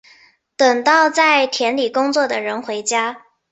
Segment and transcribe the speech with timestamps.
[0.57, 3.23] 等到在田里工作的人回家